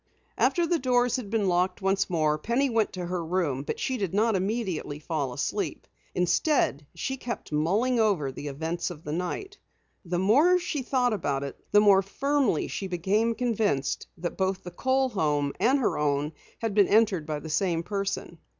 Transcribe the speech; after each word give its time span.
After 0.35 0.65
the 0.65 0.79
doors 0.79 1.17
had 1.17 1.29
been 1.29 1.47
locked 1.47 1.79
once 1.79 2.09
more 2.09 2.39
Penny 2.39 2.71
went 2.71 2.91
to 2.93 3.05
her 3.05 3.23
room, 3.23 3.61
but 3.61 3.79
she 3.79 3.97
did 3.97 4.15
not 4.15 4.35
immediately 4.35 4.97
fall 4.97 5.31
asleep. 5.31 5.85
Instead, 6.15 6.87
she 6.95 7.17
kept 7.17 7.51
mulling 7.51 7.99
over 7.99 8.31
the 8.31 8.47
events 8.47 8.89
of 8.89 9.03
the 9.03 9.11
night. 9.11 9.59
The 10.03 10.17
more 10.17 10.57
she 10.57 10.81
thought 10.81 11.13
about 11.13 11.43
it 11.43 11.63
the 11.71 11.81
more 11.81 12.01
firmly 12.01 12.67
she 12.67 12.87
became 12.87 13.35
convinced 13.35 14.07
that 14.17 14.37
both 14.37 14.63
the 14.63 14.71
Kohl 14.71 15.09
home 15.09 15.53
and 15.59 15.77
her 15.77 15.99
own 15.99 16.31
had 16.57 16.73
been 16.73 16.87
entered 16.87 17.27
by 17.27 17.39
the 17.39 17.49
same 17.51 17.83
person. 17.83 18.39